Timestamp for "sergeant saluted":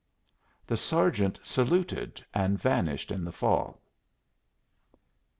0.77-2.25